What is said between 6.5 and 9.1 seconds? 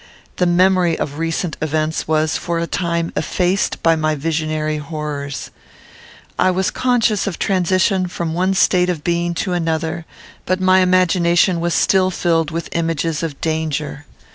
conscious of transition from one state of